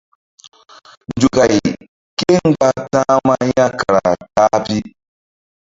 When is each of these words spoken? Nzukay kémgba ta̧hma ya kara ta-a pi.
Nzukay 1.15 1.53
kémgba 2.19 2.69
ta̧hma 2.91 3.35
ya 3.57 3.65
kara 3.79 4.11
ta-a 4.35 4.57
pi. 4.65 4.77